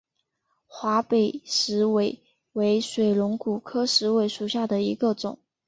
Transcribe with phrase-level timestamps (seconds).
[0.65, 5.37] 华北石韦为水龙骨科石韦属下的一个种。